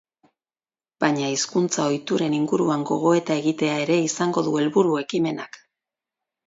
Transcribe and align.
Baina 1.03 1.29
hizkuntza-ohituren 1.33 2.37
inguruan 2.39 2.87
gogoeta 2.93 3.39
egitea 3.43 3.79
ere 3.87 4.01
izango 4.09 4.49
du 4.51 4.59
helburu 4.65 5.01
ekimenak. 5.07 5.67